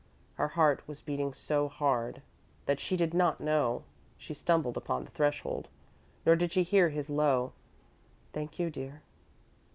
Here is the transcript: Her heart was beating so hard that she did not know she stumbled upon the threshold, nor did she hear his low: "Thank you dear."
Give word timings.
Her 0.33 0.47
heart 0.57 0.81
was 0.87 1.03
beating 1.03 1.31
so 1.31 1.69
hard 1.69 2.23
that 2.65 2.79
she 2.79 2.97
did 2.97 3.13
not 3.13 3.39
know 3.39 3.83
she 4.17 4.33
stumbled 4.33 4.75
upon 4.75 5.03
the 5.05 5.11
threshold, 5.11 5.67
nor 6.25 6.35
did 6.35 6.51
she 6.51 6.63
hear 6.63 6.89
his 6.89 7.07
low: 7.07 7.53
"Thank 8.33 8.57
you 8.57 8.71
dear." 8.71 9.03